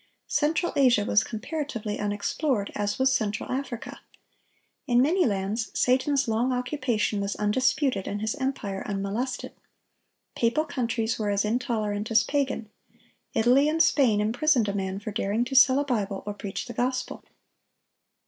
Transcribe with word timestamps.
Central 0.25 0.73
Asia 0.75 1.05
was 1.05 1.23
comparatively 1.23 1.99
unexplored, 1.99 2.71
as 2.73 2.97
was 2.97 3.13
Central 3.13 3.51
Africa. 3.51 3.99
In 4.87 4.99
many 4.99 5.27
lands, 5.27 5.69
Satan's 5.79 6.27
long 6.27 6.51
occupation 6.51 7.21
was 7.21 7.35
undisputed 7.35 8.07
and 8.07 8.19
his 8.19 8.33
empire 8.37 8.81
unmolested. 8.87 9.53
Papal 10.35 10.65
countries 10.65 11.19
were 11.19 11.29
as 11.29 11.45
intolerant 11.45 12.09
as 12.09 12.23
pagan; 12.23 12.71
Italy 13.35 13.69
and 13.69 13.83
Spain 13.83 14.19
imprisoned 14.19 14.67
a 14.67 14.73
man 14.73 14.97
for 14.97 15.11
daring 15.11 15.45
to 15.45 15.53
sell 15.55 15.77
a 15.77 15.85
Bible, 15.85 16.23
or 16.25 16.33
preach 16.33 16.65
the 16.65 16.73
gospel. 16.73 17.23